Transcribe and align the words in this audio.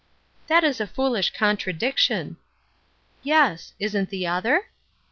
"That 0.47 0.63
is 0.63 0.81
a 0.81 0.87
foolish 0.87 1.29
contradiction."" 1.31 2.37
Yes; 3.21 3.73
isn't 3.79 4.09
the 4.09 4.25
other? 4.25 4.69